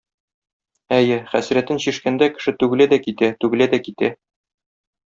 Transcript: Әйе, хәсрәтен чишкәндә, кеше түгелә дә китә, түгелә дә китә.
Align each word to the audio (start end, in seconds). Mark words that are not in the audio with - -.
Әйе, 0.97 1.17
хәсрәтен 1.35 1.83
чишкәндә, 1.85 2.31
кеше 2.39 2.55
түгелә 2.65 2.91
дә 2.95 3.03
китә, 3.07 3.31
түгелә 3.47 3.71
дә 3.77 3.83
китә. 3.89 4.15